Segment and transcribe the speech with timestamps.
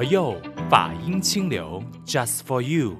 [0.00, 0.34] 佛佑
[0.70, 2.96] 法音清流，Just for you。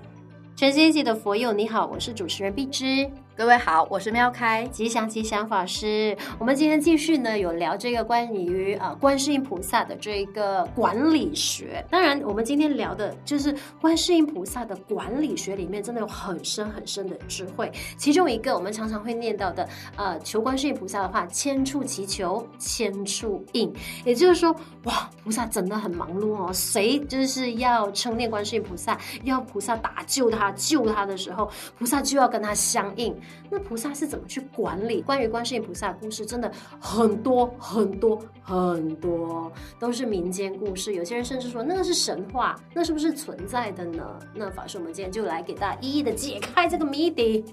[0.54, 3.11] 全新一集的佛佑，你好，我是主持人碧芝。
[3.40, 6.14] 各位好，我是妙开吉祥吉祥法师。
[6.38, 11.83] 我们今天继续呢，有聊这个关于呃观世音菩萨的这一个管理学。
[11.90, 17.73] 当然，我们今天聊的就是观世音菩萨的管理学里面，真的有很深很深的智慧。
[17.97, 19.66] 其中一个我们常常会念到的，
[19.97, 23.73] 呃，求观世音菩萨的话，千处祈求千处应。
[24.05, 26.51] 也就是说，哇，菩萨真的很忙碌哦。
[26.52, 33.19] 谁就是要称念观世音菩萨，要菩萨打救他救他的时候，菩萨就要跟他相应。
[33.48, 35.02] 那菩萨是怎么去管理？
[35.02, 40.95] 关于观世音菩萨的故事真的很多很多很多，都是民间故事。
[40.95, 44.19] 有些人甚至说那个是神话，那是不是存在的呢？
[44.34, 47.45] 那法师，我们今天就来给大家一一的解开这个谜底。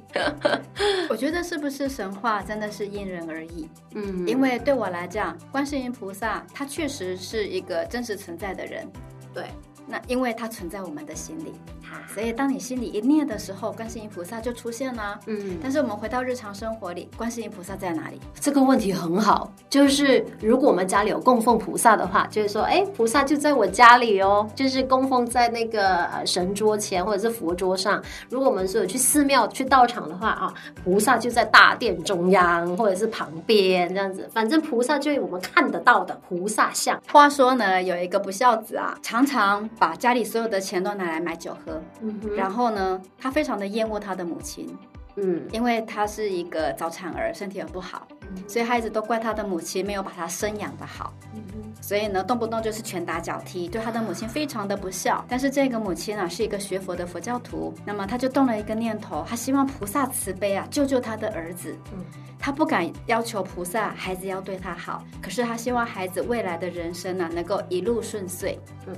[1.10, 3.68] 我觉得是不是神话真的是因人而异。
[3.96, 8.88] 嗯，因为对我来讲，观世音菩萨他确实是一个真实存在的人。
[9.34, 9.46] 对。
[9.88, 11.54] 那因为它存在我们的心里，
[12.14, 15.18] 所以当你心里一念的时候，观世音菩萨就出现了。
[15.28, 18.20] 嗯，但是我们回到日常生活里，观世音菩萨在哪里？
[18.40, 28.04] 这个问题很好，就是如果我们家里有供奉菩萨的话，就是说，哎，菩萨就在我家里哦，就是供奉在那个呃神桌前或者是佛桌上。
[28.30, 37.02] 如果我们说有去寺庙去道场的话啊，菩萨就在大殿中央或者是旁边这样子，反正菩萨就是我们看得到的菩萨像。
[37.12, 39.70] 话说呢，有一个不孝子啊，常常。
[39.80, 44.76] 把家里所有的钱都拿来买酒喝，嗯、然后呢，他非常的厌恶他的母亲，
[45.16, 51.42] 嗯，因为他是一个早产儿，身体很不好，嗯、所以孩子都怪他的母亲没有把他生养的好，嗯、
[51.80, 55.24] 所以呢，动不动就是拳打脚踢，对他的母亲非常的不孝。
[55.28, 61.76] 但是这个母亲啊，是一个学佛的佛教徒，那么他就动了一个念头，他希望菩萨慈悲啊，救救他的儿子。
[61.94, 62.04] 嗯、
[62.40, 68.60] 他不敢要求菩萨孩子要对他好，可是他希望孩子未来的人生啊，能够一路顺遂。
[68.88, 68.96] 嗯。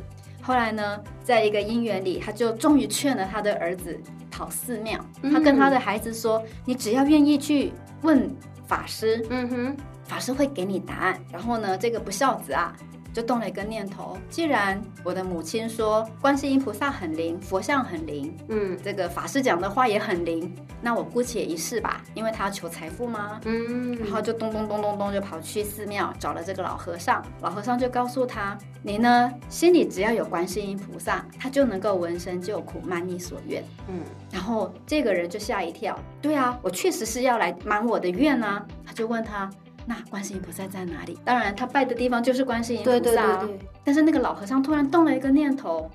[0.49, 3.95] 后来呢，在一个姻缘里，他就终于劝了他的儿子
[4.31, 4.99] 跑寺庙。
[5.31, 8.27] 他跟他的孩子说：“嗯、你只要愿意去问
[8.65, 12.75] 法师，嗯哼，法师会给你答案。”然后呢，这个不孝子啊。
[13.13, 39.49] 就动了一个念头，既然我的母亲说观世音菩萨很灵，佛像很灵，嗯，这个法师讲的话也很灵，那我姑且一试吧，因为他要求财富吗，嗯，然后就咚咚咚咚咚就跑去寺庙找了这个老和尚，老和尚就告诉他，你呢心里只要有观世音菩萨，他就能够闻声救苦，满你所愿，嗯，然后这个人就吓一跳，对啊，我确实是要来满我的愿啊，他就问他。
[39.89, 41.17] 那观世音菩萨在哪里？
[41.25, 42.91] 当然，他拜的地方就是观世音菩萨。
[42.91, 43.59] 对对对对。
[43.83, 45.89] 但是那个老和尚突然动了一个念头，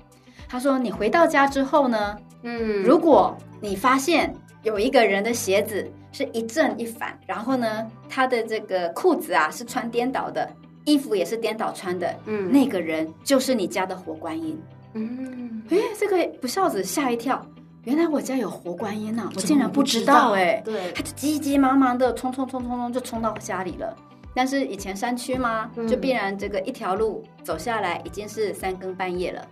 [0.49, 10.51] 他说：“你回到家之后呢，嗯，如果你发现有一个人的鞋子是一正一反，然后呢，他的这个裤子啊是穿颠倒的，
[10.83, 14.61] 衣服也是颠倒穿的，嗯，那个人就是你家的活观音。”
[14.93, 17.41] 嗯，哎，这个不孝子吓一跳。
[17.85, 20.61] 原来我家有活观音呐、啊，我竟然不知道哎！
[20.65, 23.95] 对，他就急急忙忙的冲冲冲冲冲就冲到家里了。
[24.33, 29.47] 但是以前山区嘛，就必然这个一条路走下来已经是三更半夜了。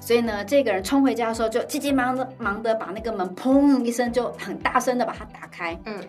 [0.00, 5.78] 所以呢，这个人冲回家的时候就急急忙的忙的把那个门砰一声就很大声的把它打开。
[5.84, 6.02] 嗯，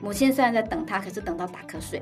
[0.00, 2.00] 母亲虽然在等他，可是等到打瞌睡。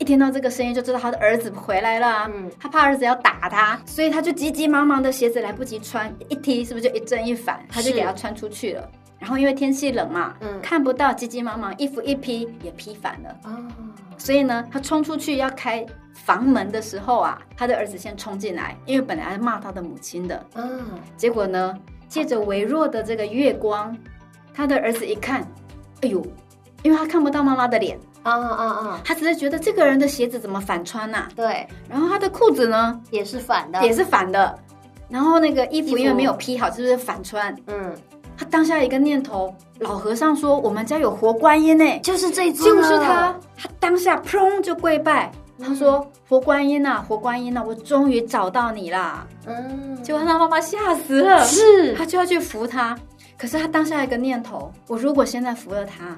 [0.00, 2.26] 一听到这个声音，就知道他的儿子回来了。
[2.34, 7.62] 嗯，他怕儿子要打他，所以他就急急忙忙的鞋子来不及穿，一踢是不是就一正一反？
[7.68, 8.90] 他就给他穿出去了。
[9.18, 13.36] 然后因为天气冷嘛，嗯，看不到，急急忙忙衣服一披也披反了。
[13.44, 13.68] 哦，
[14.16, 15.84] 所以呢，他冲出去要开
[16.14, 20.46] 房门的时候啊，他的儿子先冲进来，因为本来骂他的母亲的。
[20.54, 20.80] 嗯，
[21.14, 21.76] 结果呢，
[22.08, 23.94] 借着微弱的这个月光，
[24.54, 25.46] 他的儿子一看，
[26.00, 26.24] 哎呦，
[26.82, 27.98] 因为他看不到妈妈的脸。
[28.22, 29.00] 啊啊啊！
[29.04, 31.26] 他只是觉得这个人的鞋子怎么反穿呐？
[31.34, 34.58] 对，然后他的裤子呢也是反的，也是反的。
[35.08, 37.54] 然后那个衣服因为没有披好，是不是反穿？
[37.66, 37.92] 嗯，
[38.36, 52.96] 他当下一个念头，老和尚说：“我们家有活观音呢，就是这只，就是他。”他当下砰就跪拜，他说：“活观音呐，活观音呐，我终于找到你啦！”嗯，结果他妈妈吓死了，是，他就要去扶他。
[53.36, 56.16] 可是他当下一个念头，我如果现在扶了他。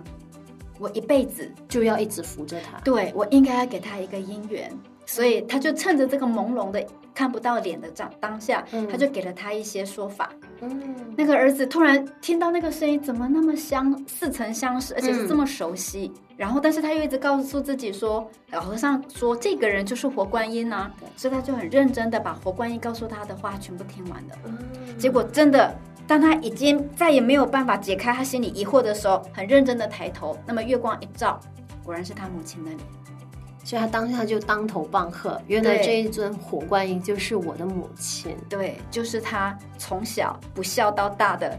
[0.82, 4.69] 我一辈子就要一直扶着他，对，我应该要给他一个姻缘，
[5.06, 6.84] 所以他就趁着这个朦胧的
[7.14, 10.31] 看不到脸的当当下，嗯、他就给了他一些说法。
[10.61, 16.11] 嗯，那个儿子突然听到那个声音，怎么那么相似曾相识，而且是这么熟悉。
[16.14, 24.34] 嗯、然后，但是他又一直告诉自己说，老和尚说这个人就是活观音啊，所以他就很认真的把活观音告诉他的话全部听完了。
[24.46, 24.58] 嗯，
[24.99, 25.73] 结果真的。
[26.06, 31.40] 当他已经再也没有办法解开他心里疑惑的时候，很认真的抬头，那么月光一照，
[31.84, 32.81] 果然是他母亲的脸。
[33.64, 41.56] 所以他当下就当头棒喝，原来这一尊火观音就是我的母亲，对，就是他从小不孝到大的，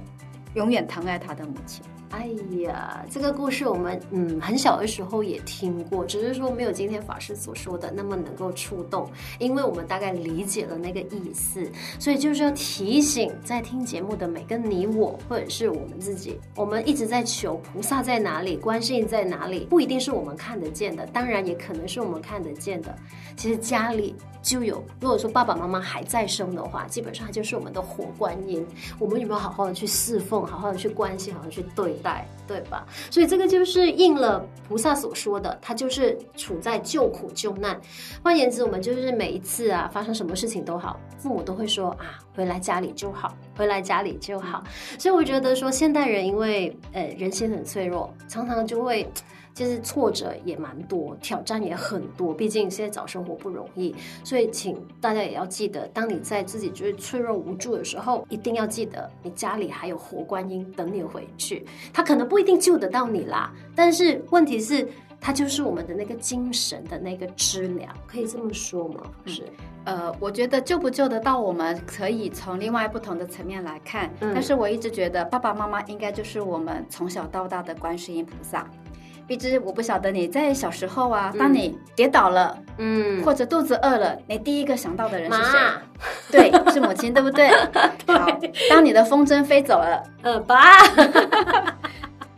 [0.53, 1.81] 永远疼爱他的母亲。
[2.13, 2.29] 哎
[2.59, 11.67] 呀，这个故事我们嗯很小的时候也听过，只是说没有今天法师所说的那么能够触动，因为我们大概理解了那个意思，
[11.99, 22.95] 所以就是要提醒在听节目的每个你我，或者是我们自己，我们一直在求菩萨在哪里，观世音在哪里，不一定是我们看得见的，当然也可能是我们看得见的。
[23.35, 28.63] 其实家里就有，如果说爸爸妈妈还在生的话，基本上就是我们的火观音，
[28.99, 32.27] 我们有没有好好的去侍奉，好好的去关心，好好的去对代。
[32.47, 32.85] 对吧？
[33.09, 37.79] 所以这个就是应了菩萨所说的，他就是处在救苦救难。
[38.23, 44.63] 换言之，我们就是每一次啊，发生什么事情都好，父母都会说啊，回来家里就好，回来家里就好。
[44.97, 49.07] 所以我觉得说，现代人因为呃人心很脆弱，常常就会。
[49.55, 52.33] 其实挫折也蛮多，挑战也很多。
[52.33, 53.93] 毕竟现在找生活不容易，
[54.23, 61.63] 所以请大家也要记得，当你在自己就是脆弱无助的时候，一定要记得，你家里还有活观音等你回去。
[61.93, 64.87] 他可能一定救得到你啦，但是问题是，
[65.19, 69.01] 它就是我们的那个精神的那个知了，可以这么说吗？
[69.25, 69.43] 是，
[69.85, 74.09] 呃，我觉得救不救得到，我们可以从另外不同的层面来看。
[74.19, 78.67] 嗯，但是我一直觉得，爸爸妈妈应该就是我们从小到大的观世音菩萨。
[79.25, 85.57] 毕之，我不晓得你在小时候啊，当你跌倒了，嗯，或者肚子饿了，你第一个想到的人是谁？
[86.29, 87.49] 对，是母亲，对不对？
[88.05, 88.17] 对。
[88.17, 88.37] 好，
[88.69, 90.59] 当你的风筝飞走了，呃，爸。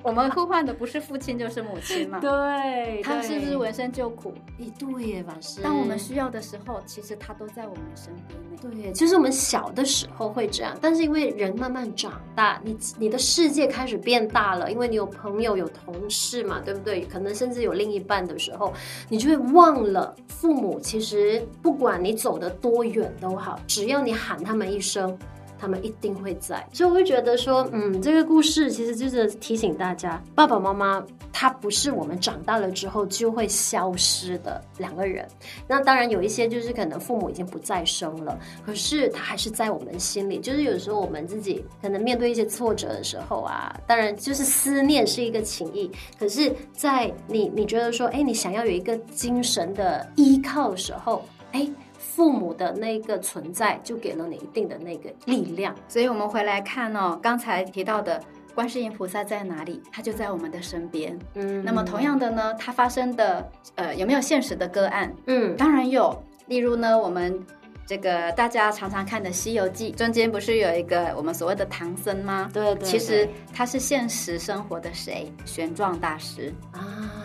[0.06, 2.20] 我们呼唤的不是父亲就是母亲嘛？
[2.20, 4.32] 对，他是不是闻声救苦？
[4.60, 5.62] 哎，对耶，法师。
[5.64, 8.40] 当我们需要的时候，其实他都在我们身边。
[8.84, 17.02] 对，其实我们小的时候会这样，但是因为人慢慢长大，你你的世界开始变大了，因为你有朋友、有同事嘛，对不对？
[17.06, 18.72] 可能甚至有另一半的时候，
[19.10, 20.80] 你就会忘了父母。
[20.80, 25.18] 其实不管你走得多远都好，只要你喊他们一声。
[25.58, 35.28] 他们一定会在，所以我会觉得说，嗯，这个故事其实就是提醒大家，爸爸妈妈他不是我们长大了之后就会消失的两个人。
[35.68, 40.40] 那当然有一些就是可能父母已经不再生了，可是他还是在我们心里。
[40.40, 51.68] 就是有时候我们自己可能面对一些挫折的时候啊，当然就是思念是一个情谊，可是，在你你觉得说，哎，你想要有一个精神的依靠的时候，哎。
[52.16, 55.76] 父母的那个存在，就给了你一定的那个力量。
[55.86, 58.24] 所以，我们回来看哦，刚才提到的
[58.54, 59.84] 观世音菩萨在哪里？
[59.92, 61.20] 他就在我们的身边。
[61.34, 65.14] 嗯，那么同样的呢，它发生的呃有没有现实的个案？
[65.28, 66.18] 嗯，当然有。
[66.48, 67.38] 例如呢，我们
[67.86, 72.50] 这个大家常常看的《西游记》，中间不是有一个我们所谓的唐僧吗？
[72.54, 72.88] 对，对对。
[72.88, 75.30] 其实他是现实生活的谁？
[75.44, 77.25] 玄奘大师啊。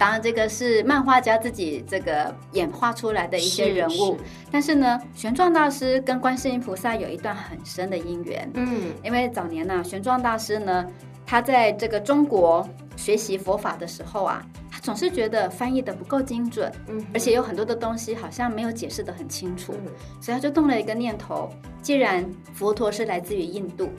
[0.00, 3.90] 当然，这个是漫画家自己这个演化出来的一些人物。
[3.90, 4.18] 是是，
[4.50, 8.50] 但是呢，玄奘大师跟观世音菩萨有一段很深的因缘。
[8.54, 10.86] 嗯，因为早年呢、啊，玄奘大师呢，
[11.26, 12.66] 他在这个中国
[12.96, 21.50] 学习佛法的时候啊，他总是觉得翻译的不够精准，嗯，而且有很多的东西好像没有解释得很清楚，嗯、所以他就动了一个念头：
[21.82, 22.24] 既然
[22.54, 23.90] 佛陀是来自于印度，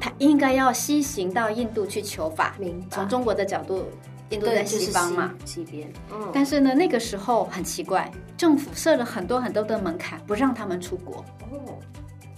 [0.00, 2.54] 他应该要西行到印度去求法。
[2.60, 2.86] 明白。
[2.90, 3.84] 从中国的角度。
[4.30, 5.92] 印度在西方嘛，西边。
[6.12, 11.24] 嗯，但是呢，那个时候很奇怪，政府设了很多很多的门槛，不让他们出国。
[11.50, 11.78] 哦，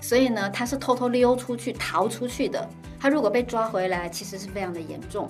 [0.00, 2.68] 所以呢，他是偷偷溜出去、逃出去的。
[2.98, 5.28] 他如果被抓回来，其实是非常的严重。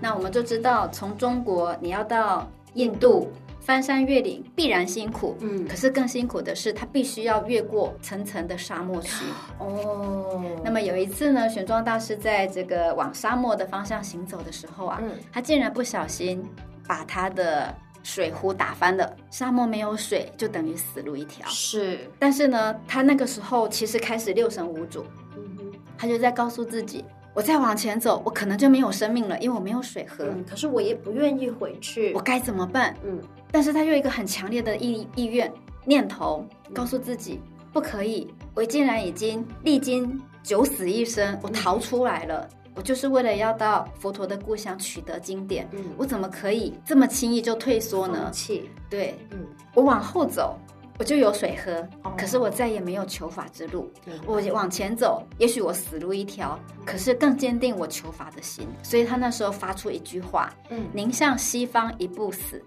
[0.00, 3.30] 那我们就知道，从中国你要到印度。
[3.60, 9.24] 翻山越岭必然辛苦，嗯，可是更辛苦的是，他必须要越过层层的沙漠区。
[9.58, 16.42] 哦，那么有一次呢，玄奘大师在这个往沙漠的方向行走的时候啊，嗯，他竟然不小心
[16.88, 21.46] 把他的水壶打翻了，沙漠没有水，就等于死路一条。
[21.48, 25.04] 是，但是呢，他那个时候其实开始六神无主，
[25.36, 27.04] 嗯，他就在告诉自己。
[27.32, 30.24] 我再往前走，我可能就没有生命了，因为我没有水喝。
[30.24, 32.94] 嗯，可是我也不愿意回去，我该怎么办？
[33.04, 33.20] 嗯，
[33.52, 35.50] 但是他又一个很强烈的意意愿
[35.84, 36.44] 念头，
[36.74, 37.40] 告诉自己
[37.72, 38.32] 不可以。
[38.54, 45.68] 我竟然已经历经九死一生，我逃出来了，嗯，我就是为了要到佛陀的故乡取得经典。
[45.70, 48.28] 嗯，我怎么可以这么轻易就退缩呢？
[48.32, 49.38] 气，对，嗯，
[49.74, 50.58] 我往后走。
[51.00, 53.90] 我就有水喝，可是我再也没有求法之路。
[54.26, 58.68] 我往前走，也许我死路一条，可是更坚定我求法的心。
[58.82, 62.62] 所以他那时候发出一句话：“嗯，宁向西方一步死，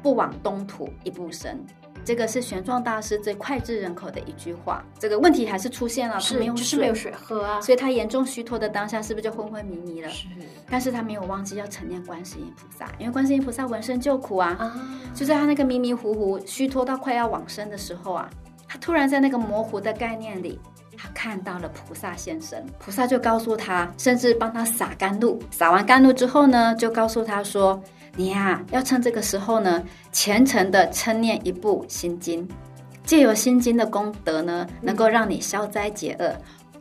[0.00, 1.58] 不往东土一步生。”
[2.04, 4.84] 这个是玄奘大师最脍炙人口的一句话。
[4.98, 10.08] 这个问题还是出现了，是没有水，就是没有水喝啊，所以他严重虚脱的当下，是不是就昏昏迷迷了？
[10.10, 10.26] 是，
[10.68, 14.56] 但是他没有忘记要承念观世音菩萨，因为观世音菩萨闻声救苦啊。
[14.58, 18.28] 啊，就在他那个迷迷糊糊、虚脱到快要往生的时候啊，
[18.68, 20.60] 他突然在那个模糊的概念里。
[20.94, 25.40] 他看到了菩萨现身，菩萨就告诉他，甚至帮他洒甘露。
[25.50, 27.82] 洒完甘露之后呢，就告诉他说
[28.16, 32.46] ：“你呀、啊，要趁这个时候呢，虔诚的称念一部心经，
[33.04, 36.34] 借由心经的功德呢，能够让你消灾解厄，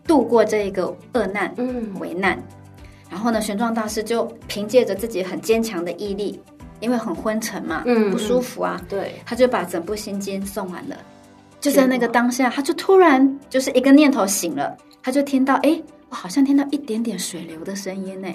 [0.06, 1.54] 度过这一个厄难、
[2.00, 2.38] 危难。
[2.38, 2.44] 嗯”
[3.10, 6.42] 然后呢，玄奘大师就凭借着自己很坚强的毅力，
[6.80, 10.98] 因为很昏沉嘛，嗯、不舒服啊，对，他就把整部心经送完了。
[11.60, 18.28] 就在那个当下，他就突然就是一个念头醒了，他就听到，哎，我好像听到一点点水流的声音呢。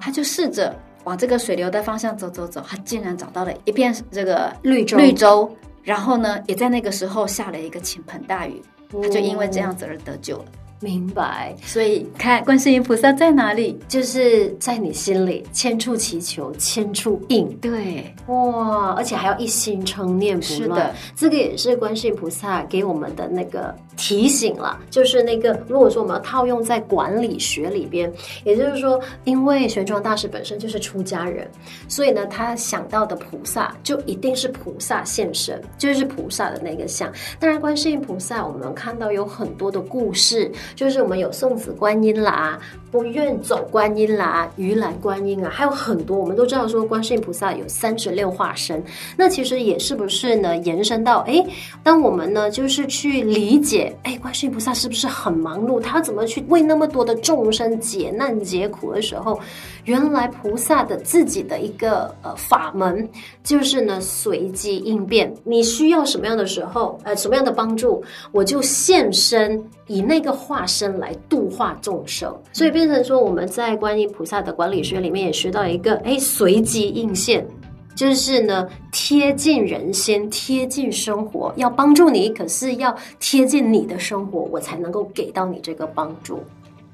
[0.00, 0.74] 他就试着
[1.04, 10.44] 往这个水流的方向走走走，他竟然找到了一片这个绿洲，绿洲，然后呢，也在那个时候下了一个倾盆大雨，他就因为这样子而得救了。
[10.80, 17.48] 明白，所以看观世音菩萨在哪里，就是在你心里，千处祈求千处应。
[17.56, 20.60] 对，哇，而且还要一心称念不乱。
[20.60, 28.12] 是的，这个也是观世音菩萨给我们的那个提醒了，就是那个如果说我们要套用在管理学里边，
[28.44, 31.50] 也就是说，因为玄奘大师本身就是出家人，
[31.88, 37.10] 所以呢，他想到的菩萨就一定是菩萨现身，就是菩萨的那个像。
[37.40, 40.52] 当然，观世音菩萨我们看到有很多的故事。
[40.74, 42.60] 就是我们有送子观音了啊，
[42.94, 46.16] 不愿走观音啦，鱼篮观音啊，还有很多。
[46.16, 48.80] 我们都知道说，观世音菩萨有三十六化身。
[49.16, 50.56] 那其实也是不是呢？
[50.58, 51.44] 延伸到哎，
[51.82, 55.80] 当我们呢，就是去理解，哎，观世音菩萨是不是很忙碌？
[55.80, 59.40] 他怎么去为那么多的众生解难解苦的时候，
[59.86, 63.08] 原来菩萨的自己的一个呃法门，
[63.42, 65.34] 就是呢随机应变。
[65.42, 72.32] 你需要什么样的时候，呃，什么样的帮助，我就现身，以那个化身来度化众生。
[72.52, 77.46] 所以变成说，我们在观音菩萨的管理学里面也学到一个，哎，随机应现，
[77.94, 86.42] 就是呢贴近人心，贴近生活，要帮助你，可是要贴近你的生活，我才能够给到你这个帮助。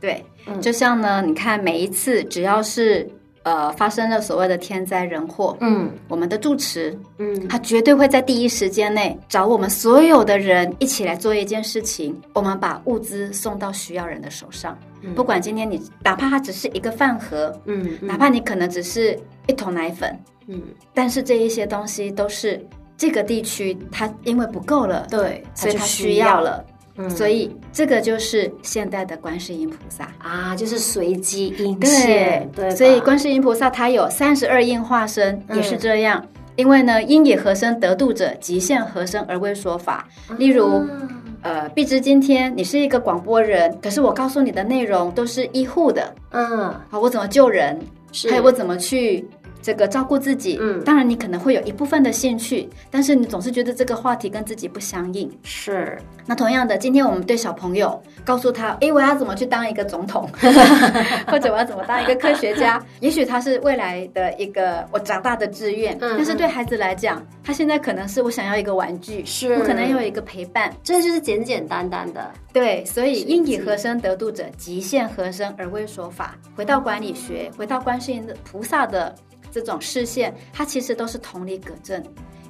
[0.00, 0.24] 对，
[0.60, 3.06] 就像呢，你看每一次只要是
[3.42, 14.76] 呃发生了所谓的天灾人祸，嗯，我们的住持，嗯，他绝对会在第一时间内找我们所有的人一起来做一件事情，我们把物资送到需要人的手上。
[15.02, 22.64] 嗯，不管今天你哪怕它只是一个饭盒，嗯，哪怕你可能只是一桶奶粉，嗯，但是这一些东西都是
[22.96, 26.64] 这个地区它因为不够了，对，所以它需要了。
[27.08, 30.06] 所以这个就是现代的观世音菩萨。
[30.18, 32.46] 啊，就是随机应现。
[32.54, 36.22] 对，对，所以观世音菩萨他有三十二应化身，也是这样。
[36.22, 40.06] 嗯、因为呢，因以和身得度者，即现和身而为说法。
[40.36, 41.08] 例如，嗯、
[41.42, 46.14] 呃，碧芝今天你是一个广播人，可是我告诉你的内容都是医护的。
[46.30, 47.78] 嗯，好，我怎么救人？
[48.12, 49.26] 是还有我怎么去？
[49.62, 55.30] 这个照顾自己，嗯，当然你可能会有一部分的兴趣，但是你总是觉得这个话题跟自己不相应。
[55.42, 60.28] 是，那同样的，今天我们对小朋友告诉他，诶，我要怎么去当一个总统，
[61.26, 62.82] 或者我要怎么当一个科学家？
[63.00, 72.30] 也许他是未来的一个我长大的志愿，嗯，但是对孩子来讲，他现在可能是我想要一个玩具，是我可能要有一个陪伴，这就是简简单单的。
[72.52, 76.34] 对，所以应以和声得度者，极限和声而为说法。
[76.56, 79.14] 回到管理学，回到观世音菩萨的。
[79.50, 82.02] 这种视线，它其实都是同理葛症，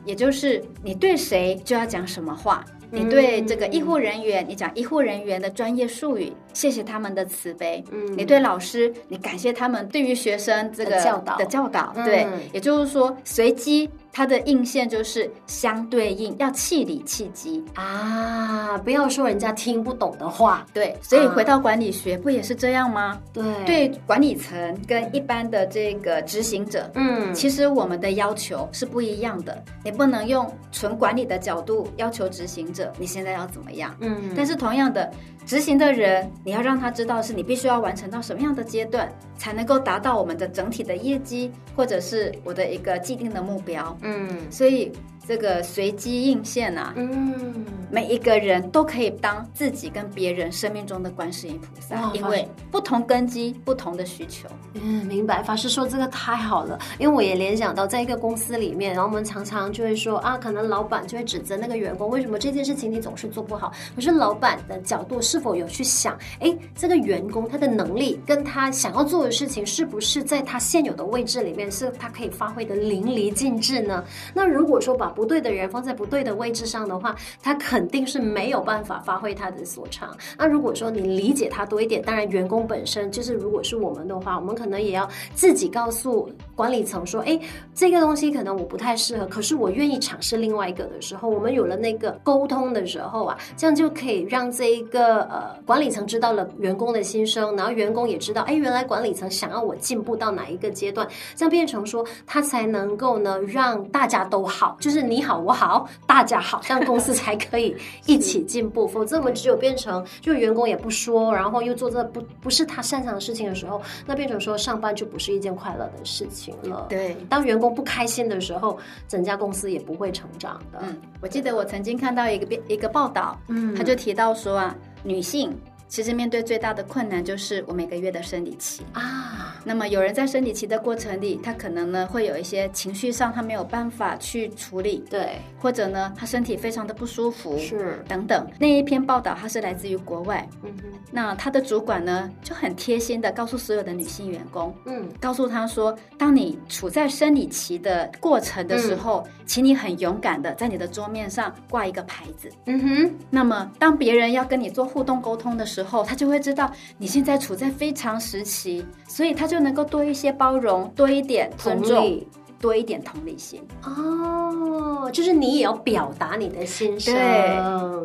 [0.04, 2.64] 也就是你对谁就要讲什么话。
[2.92, 7.84] 你对这个医护人员，你讲医护人员的专业术语，谢谢他们的慈悲。
[7.92, 11.92] 嗯，你对老师，你感谢他们对于学生这个教导的教导。
[12.04, 13.88] 对，也就是说，随机。
[14.12, 18.76] 它的应线就是相对应，要气理气机啊！
[18.78, 20.66] 不要说人家听不懂的话。
[20.74, 23.20] 对，所以回到管理学，不也是这样吗？
[23.32, 29.62] 对，对，管理层跟一般的这个执行者，嗯，其实我们的要求是不一样的。
[29.84, 33.94] 你不能用纯管理的角度要求执行者，你现在要怎么样？
[34.00, 35.10] 嗯，但是同样的。
[35.46, 43.96] 执行的人，你要让他知道是你必须要完成到什么样的阶段，才能够达到我们的整体的业绩，或者是我的一个既定的目标。
[44.02, 44.92] 嗯，所以。
[45.30, 54.48] 这个随机应现啊，嗯，每一个人都可以当自己跟别人生命中的观世音菩萨，哦、因为不同根基、不同的需求。
[54.74, 55.40] 嗯，明白。
[55.40, 63.72] 法师说这个太好了，因为我也联想到，在一个公司里面，然后我们常常就会说啊，可能老板就会指责那个员工，为什么这件事情你总是做不好？
[63.94, 74.04] 可是老板的角度是否有去想，哎，这个员工他的能力跟他想要做的事情，是不是在他现有的位置里面，是他可以发挥的淋漓尽致呢？
[74.34, 80.16] 那如果说把不对的人放在不对的位置上的话，他肯定是没有办法发挥他的所长。
[80.38, 87.38] 那如果说你理解他多一点，当然员工本身就是，如果是我们的话，我们可能也要自己告诉管理层说，哎，
[87.74, 107.76] 这个东西可能我不太适合，可是我愿意尝试另外一个的时候，我们有了那个沟通的时候啊，这样就可以让这一个呃管理层知道了员工的心声，然后员工也知道，哎，原来管理层想要我进步到哪一个阶段，这样变成说他才能够呢让大家都好，就是你好我好大家好，这样公司才可以
[108.06, 108.86] 一起进步。
[108.86, 116.86] 否则我们只有变成就员工也不说，然后又做这不不是他擅长的事情的时候，那变成说上班就不是一件快乐的事情了。
[116.88, 118.78] 对，当员工不开心的时候，
[119.08, 120.78] 整家公司也不会成长的。
[120.82, 125.52] 嗯，我记得我曾经看到一个一个报道，嗯，他就提到说啊，女性。
[125.88, 129.56] 其实面对最大的困难就是我每个月的生理期啊。
[129.64, 138.02] 那么有人在生理期的过程里，他可能呢会有一些情绪上他没有办法去处理，对，或者呢他身体非常的不舒服，是。
[138.06, 138.46] 等等。
[138.58, 153.14] 那一篇报道它是来自于国外，嗯哼，那他的主管呢就很贴心的告诉所有的女性员工，嗯，告诉他说，当你处在生理期的过程的时候，嗯，请你很勇敢的在你的桌面上挂一个牌子，嗯哼。
[153.30, 162.20] 那么当别人要跟你做互动沟通的时候，时候，他就会知道你现在处在非常时期，所以他就能够多一些包容，多一点尊重，
[162.60, 163.60] 多一点同理心。
[163.82, 167.12] 哦，就是你也要表达你的心声。
[167.12, 167.56] 对，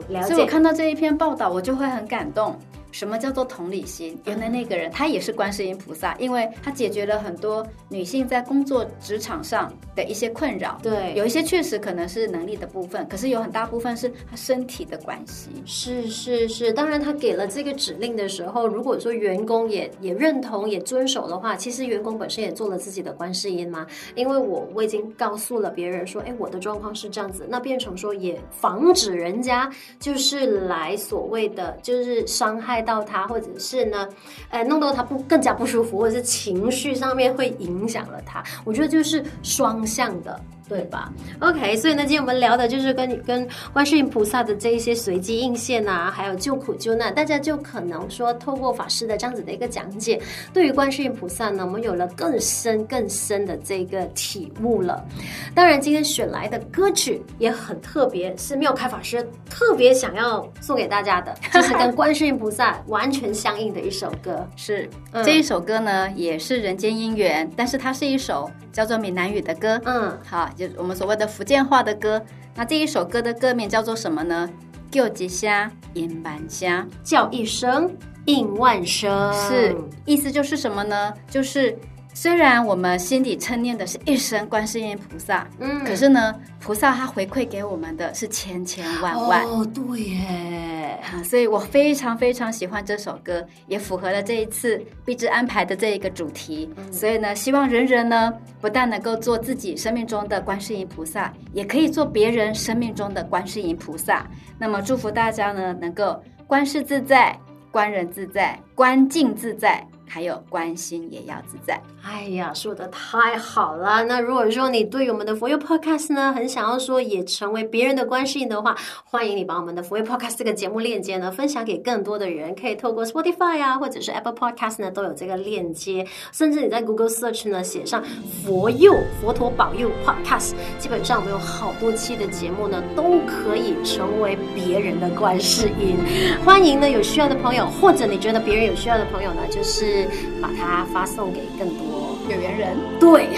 [0.10, 0.24] 了解。
[0.24, 2.56] 所以我看到这一篇报道，我就会很感动。
[2.96, 4.18] 什么叫做同理心？
[4.24, 10.80] 原来那个人他也是观世音菩萨，因为他解决了很多女性在工作职场上的一些困扰。
[10.82, 15.50] 对，有一些确实可能是能力的部分，可是有很大部分是他身体的关系。
[15.66, 23.86] 是是是，当然他给了这个指令的时候，如果说员工也也认同也遵守的话，其实员工本身也做了自己的观世音嘛。
[24.16, 32.85] 因为我我已经告诉了别人说，哎，我的状况是这样子，那变成说也防止人家就是来所谓的就是伤害。
[32.86, 34.08] 到他，或者是呢，
[34.50, 38.44] 呃，弄到他不更加不舒服，或者是情绪上面会影响了他。
[38.64, 40.40] 我觉得就是双向的。
[40.68, 50.20] 对吧？OK，所以呢，今天我们聊的就是跟跟观世音菩萨的这一些随机应现啊，还有救苦救难，大家就可能说透过法师的这样子的一个讲解，
[50.52, 55.06] 对于观世音菩萨呢，我们有了更深更深的这个体悟了。
[55.54, 64.48] 当然，今天选来的歌曲也很特别，是妙开法师特别想要送给大家的， 就是跟观世音菩萨完全相应的一首歌。
[64.56, 69.80] 是、嗯、这一首歌呢，也是人间姻缘，但是它是一首叫做闽南语的歌。
[69.86, 70.50] 嗯，好。
[70.56, 72.24] 就是我们所谓的福建话的歌，
[72.56, 74.50] 那这一首歌的歌名叫做什么呢？
[74.92, 77.94] 叫一声应万声，叫一声
[78.26, 81.14] 应万声，是意思就是什么呢？
[81.30, 81.78] 就是。
[82.18, 89.44] 虽然我们心底称念的是一声观世音菩萨，嗯，可是呢，菩萨他回馈给我们的是千千万万。
[89.44, 90.75] 哦，对耶，
[91.24, 96.70] 所以我非常非常喜欢这首歌，也符合了这一次毕志安排的这一个主题。
[96.76, 104.26] 嗯，所以呢，希望人人呢，不但能够做自己生命中的观世音菩萨，也可以做别人生命中的观世音菩萨。
[104.58, 107.38] 那么祝福大家呢，能够观世自在，
[107.72, 109.86] 观人自在，观境自在。
[110.08, 111.82] 还有关心也要自在。
[112.04, 114.04] 哎呀，说的太好了！
[114.06, 127.50] 那如果说你对我们的 For You Podcast 呢，很想要说也成为别人的观世音的话，欢迎你把我们的 For You Podcast 这个节目链接呢分享给更多的人，可以透过 Spotify 啊，或者是 Apple Podcast 呢都有这个链接，甚至你在 Google Search
[127.50, 128.04] 呢写上
[128.44, 135.98] 佛佑佛陀保佑 Podcast，基本上我们有好多期的节目呢都可以成为别人的观世音。
[136.46, 139.95] 欢迎呢有需要的朋友，或者你觉得别人有需要的朋友呢，就是。
[140.42, 143.30] 把它发送给更多有缘人，对，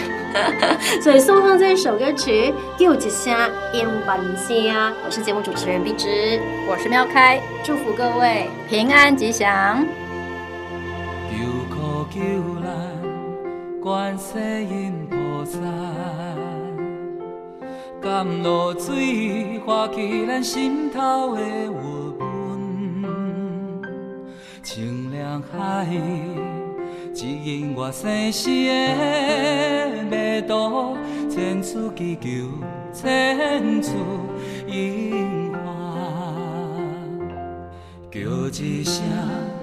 [1.01, 3.33] 所以送上这一首歌曲《又一声
[3.73, 4.55] 应万声》。
[5.05, 6.39] 我是节目主持人碧芝，
[6.69, 9.85] 我是喵开，祝福各位平安吉祥。
[11.29, 11.37] 救
[11.73, 12.19] 苦救
[12.61, 12.69] 难，
[13.81, 15.59] 观世音菩萨，
[18.01, 22.06] 甘露水化去咱心头的郁闷，
[24.67, 25.87] 清凉海。
[27.15, 30.97] 指引我生死的迷途，
[31.29, 32.27] 千处祈求，
[32.91, 33.91] 千处
[34.67, 35.53] 应允。
[38.11, 38.19] 叫
[38.61, 39.05] 一声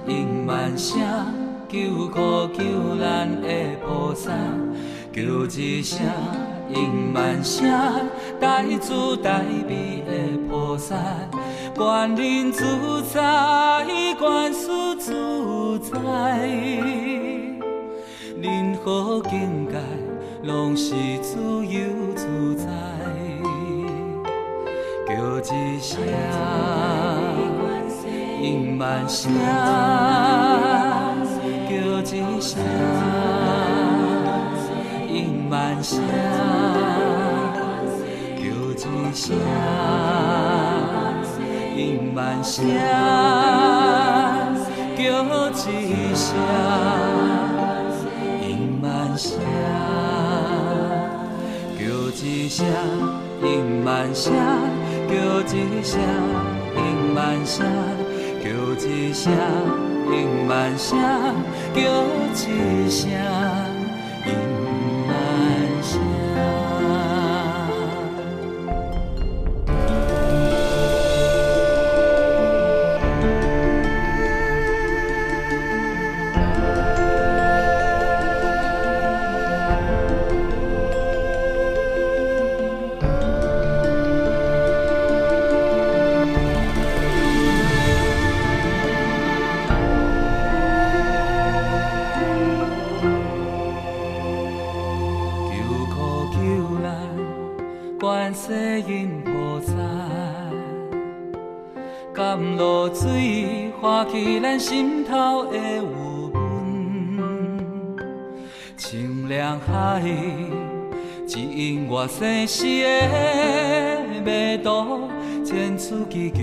[0.07, 0.99] 应万声，
[1.69, 2.63] 救苦救
[2.95, 3.47] 难的
[3.85, 4.31] 菩萨；
[5.13, 5.21] 叫
[5.55, 5.99] 一声
[6.73, 7.69] 应万声，
[8.39, 10.95] 代主代悲的菩萨。
[11.75, 13.21] 观人自在，
[14.17, 15.99] 观事自在。
[18.41, 19.75] 任何境界，
[20.43, 21.81] 拢是自由
[22.15, 22.65] 自在。
[25.05, 26.01] 叫一声，
[28.41, 29.33] 应万声，
[31.67, 32.63] 叫一声，
[35.09, 36.01] 应万声，
[38.37, 38.43] 叫
[38.77, 39.35] 一声，
[42.15, 42.65] 万声，
[44.97, 45.03] 叫
[45.71, 46.35] 一声。
[52.17, 52.65] 一声
[53.43, 54.33] 应万声，
[55.07, 55.13] 叫
[55.53, 55.99] 一声
[56.75, 57.65] 应万声，
[58.41, 58.45] 叫
[58.87, 59.31] 一声
[60.11, 60.97] 应万声，
[61.75, 61.81] 叫
[62.33, 63.34] 一声。
[104.67, 105.83] 心头的有
[106.33, 106.41] 阮，
[108.75, 110.01] 清凉海，
[111.27, 115.07] 指引我生死的迷途，
[115.45, 116.39] 千次祈求，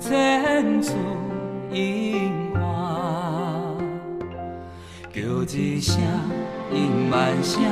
[0.00, 0.94] 千次
[1.70, 2.14] 姻
[2.54, 2.58] 缘。
[5.12, 5.20] 叫
[5.54, 6.00] 一声
[6.72, 7.62] 应万声，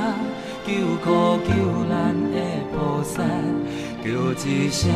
[0.66, 1.54] 救苦救
[1.88, 2.36] 难的
[2.70, 3.22] 菩萨，
[4.04, 4.10] 叫
[4.46, 4.92] 一声。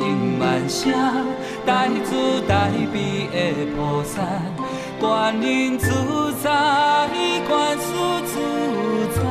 [0.00, 0.92] 应万声，
[1.66, 3.36] 大慈大悲的
[3.74, 4.20] 菩萨，
[5.00, 5.88] 观音自
[6.42, 6.50] 在，
[7.48, 7.86] 观世
[8.26, 8.32] 自
[9.14, 9.22] 在，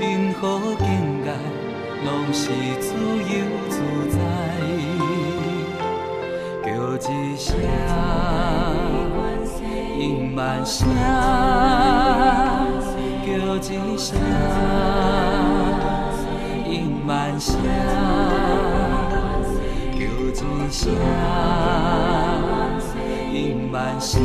[0.00, 0.02] 任
[0.40, 0.42] 何
[0.78, 1.30] 境界
[2.04, 2.88] 拢是自
[3.22, 3.32] 由
[3.70, 3.76] 自
[4.10, 4.18] 在。
[6.64, 7.54] 叫一声，
[9.96, 10.88] 应万声，
[13.24, 14.18] 叫一声。
[16.66, 17.54] 应万声，
[20.84, 20.92] 声，
[23.32, 24.20] 应万声，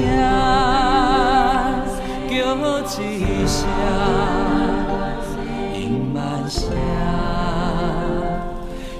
[2.27, 2.35] 叫
[2.99, 3.65] 一声，
[5.73, 6.19] 应万
[6.49, 6.75] 声，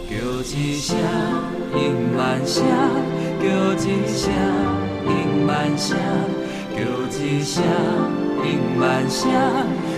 [0.08, 0.96] 叫一声，
[1.76, 2.64] 应万声，
[3.42, 3.44] 叫
[3.76, 4.32] 一声，
[5.06, 5.98] 应万声，
[6.74, 6.80] 叫
[7.12, 7.62] 一声，
[8.42, 8.48] 应
[8.80, 9.30] 万声，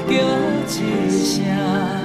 [0.08, 0.12] 叫
[0.66, 0.82] 一。
[1.12, 2.01] 声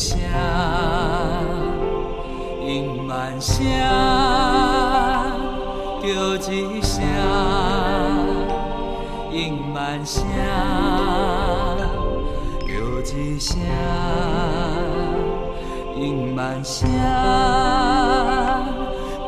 [0.00, 0.18] 叫一声，
[2.70, 3.66] 应万声
[6.00, 6.08] 叫
[6.48, 7.02] 一声，
[9.30, 10.26] 应万声
[12.66, 12.74] 叫
[13.14, 13.58] 一声，
[15.96, 16.88] 应万声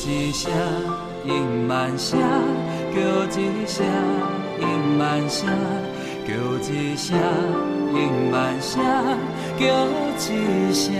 [0.05, 0.51] 一声
[1.23, 2.19] 应万声，
[2.93, 2.99] 叫
[3.39, 3.83] 一声
[4.61, 5.49] 应万声，
[6.27, 6.33] 叫
[6.71, 7.17] 一声
[7.95, 8.83] 应万声，
[9.57, 9.65] 叫
[10.15, 10.93] 一声。